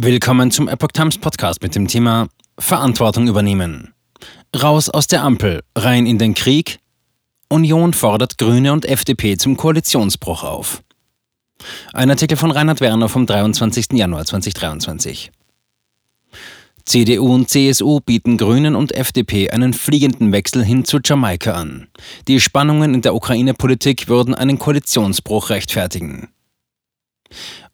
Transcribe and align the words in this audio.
Willkommen 0.00 0.52
zum 0.52 0.68
Epoch 0.68 0.92
Times 0.92 1.18
Podcast 1.18 1.60
mit 1.60 1.74
dem 1.74 1.88
Thema 1.88 2.28
Verantwortung 2.56 3.26
übernehmen. 3.26 3.94
Raus 4.54 4.88
aus 4.88 5.08
der 5.08 5.24
Ampel, 5.24 5.64
rein 5.76 6.06
in 6.06 6.18
den 6.18 6.34
Krieg. 6.34 6.78
Union 7.48 7.92
fordert 7.92 8.38
Grüne 8.38 8.72
und 8.72 8.86
FDP 8.86 9.36
zum 9.36 9.56
Koalitionsbruch 9.56 10.44
auf. 10.44 10.84
Ein 11.92 12.10
Artikel 12.10 12.36
von 12.36 12.52
Reinhard 12.52 12.80
Werner 12.80 13.08
vom 13.08 13.26
23. 13.26 13.86
Januar 13.94 14.24
2023. 14.24 15.32
CDU 16.84 17.34
und 17.34 17.50
CSU 17.50 17.98
bieten 17.98 18.36
Grünen 18.36 18.76
und 18.76 18.94
FDP 18.94 19.50
einen 19.50 19.72
fliegenden 19.72 20.30
Wechsel 20.30 20.64
hin 20.64 20.84
zu 20.84 21.00
Jamaika 21.04 21.54
an. 21.54 21.88
Die 22.28 22.38
Spannungen 22.38 22.94
in 22.94 23.02
der 23.02 23.16
Ukraine-Politik 23.16 24.06
würden 24.06 24.36
einen 24.36 24.60
Koalitionsbruch 24.60 25.50
rechtfertigen. 25.50 26.28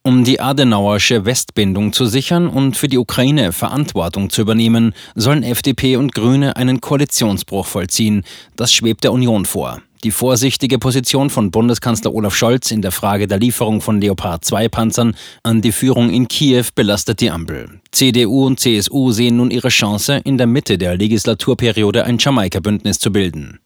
Um 0.06 0.22
die 0.22 0.38
Adenauersche 0.38 1.24
Westbindung 1.24 1.94
zu 1.94 2.04
sichern 2.04 2.46
und 2.46 2.76
für 2.76 2.88
die 2.88 2.98
Ukraine 2.98 3.52
Verantwortung 3.52 4.28
zu 4.28 4.42
übernehmen, 4.42 4.92
sollen 5.14 5.42
FDP 5.42 5.96
und 5.96 6.14
Grüne 6.14 6.56
einen 6.56 6.82
Koalitionsbruch 6.82 7.64
vollziehen. 7.64 8.22
Das 8.54 8.70
schwebt 8.70 9.04
der 9.04 9.14
Union 9.14 9.46
vor. 9.46 9.80
Die 10.02 10.10
vorsichtige 10.10 10.78
Position 10.78 11.30
von 11.30 11.50
Bundeskanzler 11.50 12.12
Olaf 12.12 12.34
Scholz 12.34 12.70
in 12.70 12.82
der 12.82 12.92
Frage 12.92 13.26
der 13.26 13.38
Lieferung 13.38 13.80
von 13.80 13.98
Leopard 13.98 14.44
2 14.44 14.68
Panzern 14.68 15.16
an 15.42 15.62
die 15.62 15.72
Führung 15.72 16.10
in 16.10 16.28
Kiew 16.28 16.66
belastet 16.74 17.22
die 17.22 17.30
Ampel. 17.30 17.80
CDU 17.90 18.44
und 18.44 18.60
CSU 18.60 19.10
sehen 19.10 19.38
nun 19.38 19.50
ihre 19.50 19.70
Chance, 19.70 20.20
in 20.22 20.36
der 20.36 20.46
Mitte 20.46 20.76
der 20.76 20.98
Legislaturperiode 20.98 22.04
ein 22.04 22.18
Jamaika-Bündnis 22.18 22.98
zu 22.98 23.10
bilden. 23.10 23.58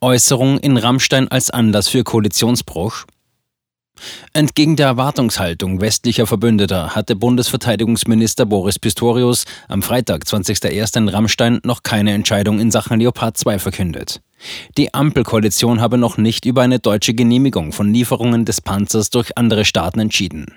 Äußerung 0.00 0.60
in 0.60 0.76
Rammstein 0.76 1.26
als 1.26 1.50
Anlass 1.50 1.88
für 1.88 2.04
Koalitionsbruch. 2.04 3.04
Entgegen 4.32 4.76
der 4.76 4.86
Erwartungshaltung 4.86 5.80
westlicher 5.80 6.26
Verbündeter 6.26 6.94
hatte 6.94 7.16
Bundesverteidigungsminister 7.16 8.46
Boris 8.46 8.78
Pistorius 8.78 9.44
am 9.68 9.82
Freitag, 9.82 10.24
20.01. 10.24 10.96
in 10.96 11.08
Rammstein 11.08 11.60
noch 11.64 11.82
keine 11.82 12.12
Entscheidung 12.12 12.60
in 12.60 12.70
Sachen 12.70 12.98
Leopard 12.98 13.36
2 13.36 13.58
verkündet. 13.58 14.20
Die 14.76 14.94
Ampelkoalition 14.94 15.80
habe 15.80 15.98
noch 15.98 16.16
nicht 16.16 16.46
über 16.46 16.62
eine 16.62 16.78
deutsche 16.78 17.14
Genehmigung 17.14 17.72
von 17.72 17.92
Lieferungen 17.92 18.44
des 18.44 18.60
Panzers 18.60 19.10
durch 19.10 19.36
andere 19.36 19.64
Staaten 19.64 20.00
entschieden. 20.00 20.54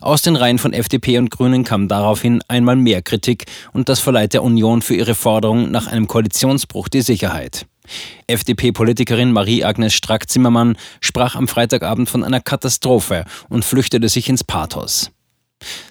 Aus 0.00 0.22
den 0.22 0.36
Reihen 0.36 0.58
von 0.58 0.72
FDP 0.72 1.18
und 1.18 1.30
Grünen 1.30 1.64
kam 1.64 1.86
daraufhin 1.88 2.42
einmal 2.48 2.76
mehr 2.76 3.02
Kritik 3.02 3.44
und 3.72 3.88
das 3.88 4.00
verleiht 4.00 4.32
der 4.32 4.42
Union 4.42 4.80
für 4.80 4.94
ihre 4.94 5.14
Forderung 5.14 5.70
nach 5.70 5.86
einem 5.86 6.06
Koalitionsbruch 6.06 6.88
die 6.88 7.02
Sicherheit. 7.02 7.66
FDP-Politikerin 8.26 9.32
Marie-Agnes 9.32 9.94
Strack-Zimmermann 9.94 10.76
sprach 11.00 11.34
am 11.34 11.48
Freitagabend 11.48 12.08
von 12.08 12.24
einer 12.24 12.40
Katastrophe 12.40 13.24
und 13.48 13.64
flüchtete 13.64 14.08
sich 14.08 14.28
ins 14.28 14.44
Pathos. 14.44 15.10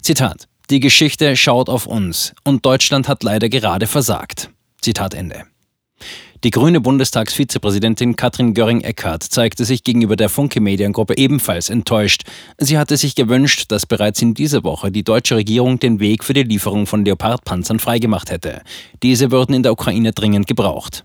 Zitat: 0.02 0.47
Die 0.70 0.80
Geschichte 0.80 1.36
schaut 1.36 1.70
auf 1.70 1.86
uns 1.86 2.33
und 2.44 2.66
Deutschland 2.66 3.08
hat 3.08 3.23
leider 3.23 3.50
gerade 3.50 3.88
versagt. 3.88 4.50
Zitat 4.81 5.14
Ende. 5.14 5.45
Die 6.45 6.52
grüne 6.52 6.80
Bundestagsvizepräsidentin 6.80 8.16
Katrin 8.16 8.53
Göring-Eckardt 8.53 9.23
zeigte 9.23 9.66
sich 9.66 9.83
gegenüber 9.83 10.16
der 10.16 10.30
Funke 10.30 10.61
Mediengruppe 10.61 11.17
ebenfalls 11.17 11.70
enttäuscht. 11.70 12.23
Sie 12.58 12.77
hatte 12.77 12.95
sich 12.95 13.16
gewünscht, 13.16 13.66
dass 13.67 13.86
bereits 13.86 14.22
in 14.22 14.36
dieser 14.36 14.64
Woche 14.64 14.89
die 14.89 15.03
deutsche 15.03 15.36
Regierung 15.36 15.80
den 15.80 16.00
Weg 16.00 16.23
für 16.23 16.33
die 16.33 16.44
Lieferung 16.44 16.86
von 16.86 17.03
Leopardpanzern 17.03 17.80
freigemacht 17.80 18.31
hätte. 18.31 18.61
Diese 19.03 19.31
würden 19.31 19.53
in 19.53 19.64
der 19.64 19.73
Ukraine 19.73 20.14
dringend 20.14 20.47
gebraucht. 20.47 21.03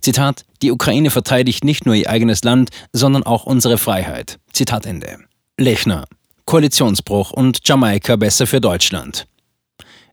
Zitat, 0.00 0.44
die 0.62 0.72
Ukraine 0.72 1.10
verteidigt 1.10 1.64
nicht 1.64 1.86
nur 1.86 1.94
ihr 1.94 2.08
eigenes 2.08 2.42
Land, 2.44 2.70
sondern 2.92 3.22
auch 3.22 3.44
unsere 3.44 3.78
Freiheit. 3.78 4.38
Zitat 4.52 4.86
Ende. 4.86 5.18
Lechner. 5.58 6.06
Koalitionsbruch 6.46 7.30
und 7.30 7.60
Jamaika 7.64 8.16
besser 8.16 8.46
für 8.46 8.60
Deutschland. 8.60 9.26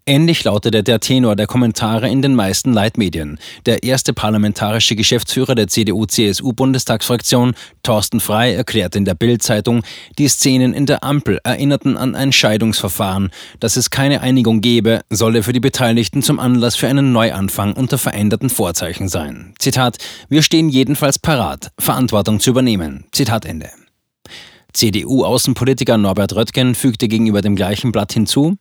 Ähnlich 0.09 0.45
lautete 0.45 0.83
der 0.83 1.02
Tenor 1.02 1.36
der 1.36 1.47
Kommentare 1.47 2.08
in 2.08 2.22
den 2.22 2.33
meisten 2.33 2.72
Leitmedien. 2.72 3.39
Der 3.66 3.83
erste 3.83 4.13
parlamentarische 4.13 4.95
Geschäftsführer 4.95 5.53
der 5.53 5.67
CDU-CSU-Bundestagsfraktion, 5.67 7.56
Thorsten 7.84 8.22
Frey, 8.22 8.56
erklärte 8.56 9.00
in 9.00 9.03
der 9.03 9.16
Bild-Zeitung, 9.16 9.84
die 10.17 10.29
Szenen 10.29 10.73
in 10.73 10.85
der 10.85 11.03
Ampel 11.03 11.41
erinnerten 11.44 11.97
an 11.97 12.16
ein 12.16 12.31
Scheidungsverfahren. 12.31 13.31
Dass 13.59 13.75
es 13.75 13.90
keine 13.90 14.22
Einigung 14.22 14.62
gebe, 14.62 15.01
solle 15.09 15.44
für 15.44 15.51
die 15.51 15.59
Beteiligten 15.59 16.23
zum 16.23 16.40
Anlass 16.40 16.78
für 16.78 16.88
einen 16.88 17.12
Neuanfang 17.12 17.73
unter 17.73 17.97
veränderten 17.97 18.50
Vorzeichen 18.50 19.09
sein. 19.09 19.56
Zitat: 19.59 19.97
Wir 20.29 20.41
stehen 20.41 20.69
jedenfalls 20.69 21.19
parat, 21.19 21.72
Verantwortung 21.78 22.40
zu 22.40 22.51
übernehmen. 22.51 23.03
Zitat 23.12 23.44
Ende. 23.44 23.72
CDU-Außenpolitiker 24.72 25.97
Norbert 25.97 26.34
Röttgen 26.34 26.75
fügte 26.75 27.09
gegenüber 27.09 27.41
dem 27.41 27.57
gleichen 27.57 27.91
Blatt 27.91 28.13
hinzu, 28.13 28.56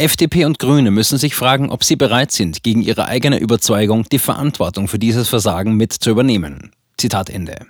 FDP 0.00 0.46
und 0.46 0.58
Grüne 0.58 0.90
müssen 0.90 1.18
sich 1.18 1.34
fragen, 1.34 1.70
ob 1.70 1.84
sie 1.84 1.96
bereit 1.96 2.32
sind, 2.32 2.62
gegen 2.62 2.82
ihre 2.82 3.06
eigene 3.06 3.38
Überzeugung 3.38 4.04
die 4.10 4.18
Verantwortung 4.18 4.88
für 4.88 4.98
dieses 4.98 5.28
Versagen 5.28 5.76
mit 5.76 5.92
zu 5.92 6.10
übernehmen. 6.10 6.72
Zitat 6.96 7.28
Ende. 7.28 7.66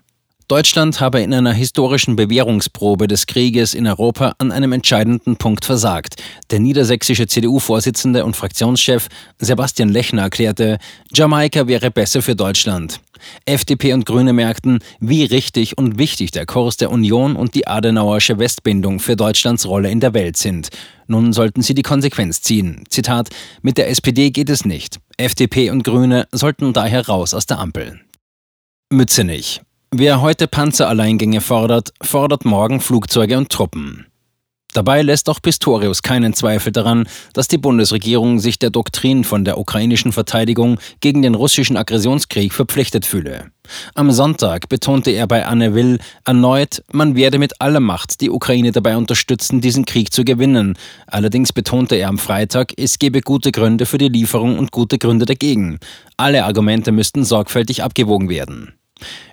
Deutschland 0.50 1.00
habe 1.00 1.20
in 1.20 1.32
einer 1.32 1.52
historischen 1.52 2.16
Bewährungsprobe 2.16 3.06
des 3.06 3.26
Krieges 3.26 3.72
in 3.72 3.86
Europa 3.86 4.34
an 4.38 4.50
einem 4.50 4.72
entscheidenden 4.72 5.36
Punkt 5.36 5.64
versagt. 5.64 6.16
Der 6.50 6.58
niedersächsische 6.58 7.28
CDU-Vorsitzende 7.28 8.24
und 8.24 8.34
Fraktionschef 8.34 9.06
Sebastian 9.38 9.90
Lechner 9.90 10.22
erklärte, 10.22 10.78
Jamaika 11.14 11.68
wäre 11.68 11.92
besser 11.92 12.20
für 12.20 12.34
Deutschland. 12.34 13.00
FDP 13.44 13.92
und 13.92 14.06
Grüne 14.06 14.32
merkten, 14.32 14.80
wie 14.98 15.22
richtig 15.22 15.78
und 15.78 15.98
wichtig 15.98 16.32
der 16.32 16.46
Kurs 16.46 16.76
der 16.76 16.90
Union 16.90 17.36
und 17.36 17.54
die 17.54 17.68
Adenauersche 17.68 18.40
Westbindung 18.40 18.98
für 18.98 19.14
Deutschlands 19.14 19.66
Rolle 19.66 19.88
in 19.88 20.00
der 20.00 20.14
Welt 20.14 20.36
sind. 20.36 20.70
Nun 21.06 21.32
sollten 21.32 21.62
sie 21.62 21.74
die 21.74 21.82
Konsequenz 21.82 22.42
ziehen. 22.42 22.82
Zitat: 22.88 23.28
Mit 23.62 23.78
der 23.78 23.88
SPD 23.88 24.30
geht 24.30 24.50
es 24.50 24.64
nicht. 24.64 24.98
FDP 25.16 25.70
und 25.70 25.84
Grüne 25.84 26.26
sollten 26.32 26.72
daher 26.72 27.06
raus 27.06 27.34
aus 27.34 27.46
der 27.46 27.60
Ampel. 27.60 28.00
Mützenich. 28.92 29.60
Wer 29.92 30.20
heute 30.20 30.46
Panzeralleingänge 30.46 31.40
fordert, 31.40 31.92
fordert 32.00 32.44
morgen 32.44 32.80
Flugzeuge 32.80 33.36
und 33.36 33.50
Truppen. 33.50 34.06
Dabei 34.72 35.02
lässt 35.02 35.28
auch 35.28 35.42
Pistorius 35.42 36.02
keinen 36.02 36.32
Zweifel 36.32 36.70
daran, 36.70 37.08
dass 37.32 37.48
die 37.48 37.58
Bundesregierung 37.58 38.38
sich 38.38 38.60
der 38.60 38.70
Doktrin 38.70 39.24
von 39.24 39.44
der 39.44 39.58
ukrainischen 39.58 40.12
Verteidigung 40.12 40.78
gegen 41.00 41.22
den 41.22 41.34
russischen 41.34 41.76
Aggressionskrieg 41.76 42.52
verpflichtet 42.52 43.04
fühle. 43.04 43.50
Am 43.96 44.12
Sonntag 44.12 44.68
betonte 44.68 45.10
er 45.10 45.26
bei 45.26 45.44
Anne 45.44 45.74
Will 45.74 45.98
erneut, 46.24 46.84
man 46.92 47.16
werde 47.16 47.40
mit 47.40 47.60
aller 47.60 47.80
Macht 47.80 48.20
die 48.20 48.30
Ukraine 48.30 48.70
dabei 48.70 48.96
unterstützen, 48.96 49.60
diesen 49.60 49.86
Krieg 49.86 50.12
zu 50.12 50.22
gewinnen. 50.22 50.78
Allerdings 51.08 51.52
betonte 51.52 51.96
er 51.96 52.10
am 52.10 52.18
Freitag, 52.18 52.74
es 52.76 53.00
gebe 53.00 53.22
gute 53.22 53.50
Gründe 53.50 53.86
für 53.86 53.98
die 53.98 54.08
Lieferung 54.08 54.56
und 54.56 54.70
gute 54.70 54.98
Gründe 54.98 55.26
dagegen. 55.26 55.80
Alle 56.16 56.44
Argumente 56.44 56.92
müssten 56.92 57.24
sorgfältig 57.24 57.82
abgewogen 57.82 58.28
werden. 58.28 58.74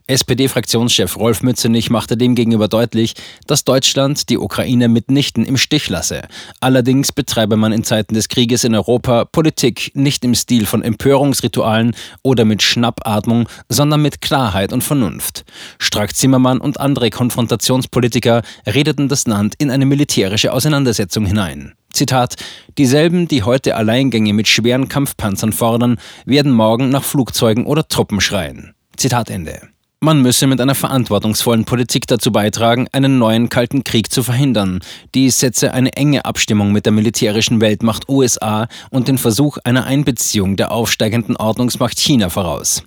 SPD-Fraktionschef 0.07 1.17
Rolf 1.17 1.43
Mützenich 1.43 1.89
machte 1.89 2.15
demgegenüber 2.15 2.69
deutlich, 2.69 3.13
dass 3.45 3.65
Deutschland 3.65 4.29
die 4.29 4.37
Ukraine 4.37 4.87
mitnichten 4.87 5.45
im 5.45 5.57
Stich 5.57 5.89
lasse. 5.89 6.21
Allerdings 6.61 7.11
betreibe 7.11 7.57
man 7.57 7.73
in 7.73 7.83
Zeiten 7.83 8.13
des 8.13 8.29
Krieges 8.29 8.63
in 8.63 8.73
Europa 8.73 9.25
Politik 9.25 9.91
nicht 9.95 10.23
im 10.23 10.33
Stil 10.33 10.65
von 10.65 10.81
Empörungsritualen 10.81 11.93
oder 12.23 12.45
mit 12.45 12.63
Schnappatmung, 12.63 13.49
sondern 13.67 14.01
mit 14.01 14.21
Klarheit 14.21 14.71
und 14.71 14.81
Vernunft. 14.81 15.43
Strack 15.77 16.15
Zimmermann 16.15 16.59
und 16.59 16.79
andere 16.79 17.09
Konfrontationspolitiker 17.09 18.43
redeten 18.65 19.09
das 19.09 19.27
Land 19.27 19.55
in 19.57 19.69
eine 19.69 19.85
militärische 19.85 20.53
Auseinandersetzung 20.53 21.25
hinein. 21.25 21.73
Zitat, 21.91 22.35
dieselben, 22.77 23.27
die 23.27 23.43
heute 23.43 23.75
Alleingänge 23.75 24.31
mit 24.31 24.47
schweren 24.47 24.87
Kampfpanzern 24.87 25.51
fordern, 25.51 25.97
werden 26.25 26.51
morgen 26.51 26.89
nach 26.89 27.03
Flugzeugen 27.03 27.65
oder 27.65 27.87
Truppen 27.87 28.21
schreien. 28.21 28.76
Zitat 28.97 29.29
Ende. 29.29 29.61
Man 29.99 30.21
müsse 30.21 30.45
mit 30.45 30.61
einer 30.61 30.75
verantwortungsvollen 30.75 31.65
Politik 31.65 32.05
dazu 32.05 32.31
beitragen, 32.31 32.87
einen 32.91 33.17
neuen 33.17 33.49
Kalten 33.49 33.83
Krieg 33.83 34.11
zu 34.11 34.21
verhindern. 34.21 34.79
Dies 35.15 35.39
setze 35.39 35.73
eine 35.73 35.93
enge 35.93 36.25
Abstimmung 36.25 36.71
mit 36.71 36.85
der 36.85 36.93
militärischen 36.93 37.61
Weltmacht 37.61 38.07
USA 38.07 38.67
und 38.91 39.07
den 39.07 39.17
Versuch 39.17 39.57
einer 39.63 39.85
Einbeziehung 39.85 40.55
der 40.55 40.71
aufsteigenden 40.71 41.35
Ordnungsmacht 41.35 41.97
China 41.97 42.29
voraus. 42.29 42.83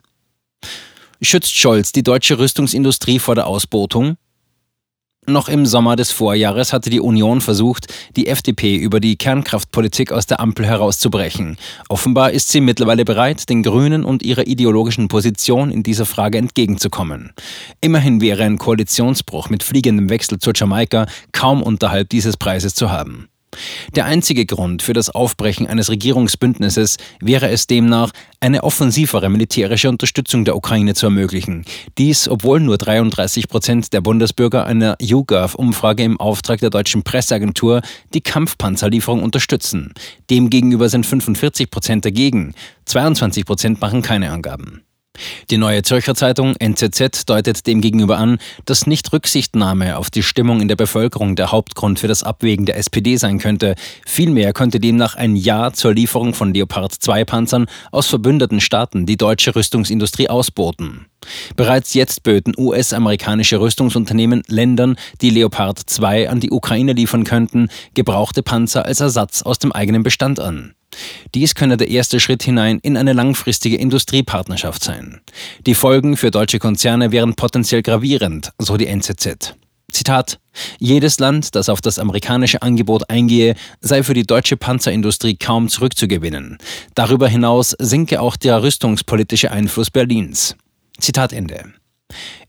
Schützt 1.20 1.56
Scholz 1.56 1.90
die 1.90 2.04
deutsche 2.04 2.38
Rüstungsindustrie 2.38 3.18
vor 3.18 3.34
der 3.34 3.48
Ausbotung? 3.48 4.16
Noch 5.30 5.48
im 5.48 5.64
Sommer 5.64 5.94
des 5.94 6.10
Vorjahres 6.10 6.72
hatte 6.72 6.90
die 6.90 6.98
Union 6.98 7.40
versucht, 7.40 7.86
die 8.16 8.26
FDP 8.26 8.74
über 8.74 8.98
die 8.98 9.14
Kernkraftpolitik 9.14 10.10
aus 10.10 10.26
der 10.26 10.40
Ampel 10.40 10.66
herauszubrechen. 10.66 11.56
Offenbar 11.88 12.32
ist 12.32 12.48
sie 12.48 12.60
mittlerweile 12.60 13.04
bereit, 13.04 13.48
den 13.48 13.62
Grünen 13.62 14.04
und 14.04 14.24
ihrer 14.24 14.48
ideologischen 14.48 15.06
Position 15.06 15.70
in 15.70 15.84
dieser 15.84 16.04
Frage 16.04 16.38
entgegenzukommen. 16.38 17.32
Immerhin 17.80 18.20
wäre 18.20 18.42
ein 18.42 18.58
Koalitionsbruch 18.58 19.50
mit 19.50 19.62
fliegendem 19.62 20.10
Wechsel 20.10 20.40
zur 20.40 20.52
Jamaika 20.56 21.06
kaum 21.30 21.62
unterhalb 21.62 22.08
dieses 22.08 22.36
Preises 22.36 22.74
zu 22.74 22.90
haben. 22.90 23.29
Der 23.96 24.04
einzige 24.04 24.46
Grund 24.46 24.82
für 24.82 24.92
das 24.92 25.10
Aufbrechen 25.10 25.66
eines 25.66 25.90
Regierungsbündnisses 25.90 26.96
wäre 27.20 27.50
es 27.50 27.66
demnach, 27.66 28.12
eine 28.38 28.62
offensivere 28.62 29.28
militärische 29.28 29.88
Unterstützung 29.88 30.44
der 30.44 30.56
Ukraine 30.56 30.94
zu 30.94 31.06
ermöglichen. 31.06 31.64
Dies, 31.98 32.28
obwohl 32.28 32.60
nur 32.60 32.78
33 32.78 33.48
Prozent 33.48 33.92
der 33.92 34.00
Bundesbürger 34.00 34.66
einer 34.66 34.96
YouGov-Umfrage 35.00 36.04
im 36.04 36.20
Auftrag 36.20 36.60
der 36.60 36.70
deutschen 36.70 37.02
Presseagentur 37.02 37.82
die 38.14 38.22
Kampfpanzerlieferung 38.22 39.22
unterstützen. 39.22 39.92
Demgegenüber 40.30 40.88
sind 40.88 41.04
45 41.04 41.70
Prozent 41.70 42.04
dagegen. 42.04 42.54
22 42.86 43.44
Prozent 43.44 43.80
machen 43.80 44.02
keine 44.02 44.30
Angaben. 44.30 44.82
Die 45.50 45.58
Neue 45.58 45.82
Zürcher 45.82 46.14
Zeitung 46.14 46.54
NZZ 46.60 47.26
deutet 47.26 47.66
demgegenüber 47.66 48.18
an, 48.18 48.38
dass 48.66 48.86
nicht 48.86 49.12
Rücksichtnahme 49.12 49.98
auf 49.98 50.08
die 50.08 50.22
Stimmung 50.22 50.60
in 50.60 50.68
der 50.68 50.76
Bevölkerung 50.76 51.34
der 51.34 51.50
Hauptgrund 51.50 51.98
für 51.98 52.06
das 52.06 52.22
Abwägen 52.22 52.66
der 52.66 52.76
SPD 52.76 53.16
sein 53.16 53.40
könnte. 53.40 53.74
Vielmehr 54.06 54.52
könnte 54.52 54.78
demnach 54.78 55.16
ein 55.16 55.34
Ja 55.34 55.72
zur 55.72 55.92
Lieferung 55.92 56.34
von 56.34 56.54
Leopard 56.54 56.92
2 56.92 57.24
Panzern 57.24 57.66
aus 57.90 58.06
verbündeten 58.06 58.60
Staaten 58.60 59.06
die 59.06 59.16
deutsche 59.16 59.56
Rüstungsindustrie 59.56 60.28
ausboten. 60.28 61.06
Bereits 61.56 61.94
jetzt 61.94 62.22
böten 62.22 62.54
US-amerikanische 62.56 63.60
Rüstungsunternehmen 63.60 64.44
Ländern, 64.46 64.94
die 65.20 65.30
Leopard 65.30 65.78
2 65.78 66.30
an 66.30 66.38
die 66.38 66.50
Ukraine 66.50 66.92
liefern 66.92 67.24
könnten, 67.24 67.70
gebrauchte 67.94 68.44
Panzer 68.44 68.84
als 68.84 69.00
Ersatz 69.00 69.42
aus 69.42 69.58
dem 69.58 69.72
eigenen 69.72 70.04
Bestand 70.04 70.38
an. 70.38 70.74
Dies 71.34 71.54
könne 71.54 71.76
der 71.76 71.88
erste 71.88 72.20
Schritt 72.20 72.42
hinein 72.42 72.78
in 72.82 72.96
eine 72.96 73.12
langfristige 73.12 73.76
Industriepartnerschaft 73.76 74.82
sein. 74.82 75.20
Die 75.66 75.74
Folgen 75.74 76.16
für 76.16 76.30
deutsche 76.30 76.58
Konzerne 76.58 77.12
wären 77.12 77.34
potenziell 77.34 77.82
gravierend, 77.82 78.52
so 78.58 78.76
die 78.76 78.86
NZZ. 78.86 79.54
Zitat 79.92 80.38
Jedes 80.78 81.18
Land, 81.18 81.54
das 81.54 81.68
auf 81.68 81.80
das 81.80 81.98
amerikanische 81.98 82.62
Angebot 82.62 83.10
eingehe, 83.10 83.54
sei 83.80 84.02
für 84.02 84.14
die 84.14 84.26
deutsche 84.26 84.56
Panzerindustrie 84.56 85.36
kaum 85.36 85.68
zurückzugewinnen. 85.68 86.58
Darüber 86.94 87.28
hinaus 87.28 87.76
sinke 87.78 88.20
auch 88.20 88.36
der 88.36 88.62
rüstungspolitische 88.62 89.50
Einfluss 89.50 89.90
Berlins. 89.90 90.56
Zitat 90.98 91.32
Ende. 91.32 91.72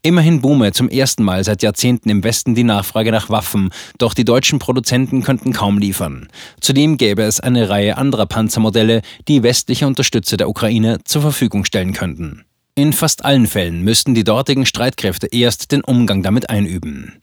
Immerhin 0.01 0.41
boome 0.41 0.71
zum 0.71 0.89
ersten 0.89 1.23
Mal 1.23 1.43
seit 1.43 1.63
Jahrzehnten 1.63 2.09
im 2.09 2.23
Westen 2.23 2.55
die 2.55 2.63
Nachfrage 2.63 3.11
nach 3.11 3.29
Waffen, 3.29 3.69
doch 3.97 4.13
die 4.13 4.25
deutschen 4.25 4.59
Produzenten 4.59 5.23
könnten 5.23 5.53
kaum 5.53 5.77
liefern. 5.77 6.27
Zudem 6.59 6.97
gäbe 6.97 7.23
es 7.23 7.39
eine 7.39 7.69
Reihe 7.69 7.97
anderer 7.97 8.25
Panzermodelle, 8.25 9.01
die 9.27 9.43
westliche 9.43 9.87
Unterstützer 9.87 10.37
der 10.37 10.49
Ukraine 10.49 10.99
zur 11.03 11.21
Verfügung 11.21 11.65
stellen 11.65 11.93
könnten. 11.93 12.45
In 12.73 12.93
fast 12.93 13.25
allen 13.25 13.47
Fällen 13.47 13.83
müssten 13.83 14.15
die 14.15 14.23
dortigen 14.23 14.65
Streitkräfte 14.65 15.27
erst 15.27 15.71
den 15.71 15.81
Umgang 15.81 16.23
damit 16.23 16.49
einüben. 16.49 17.21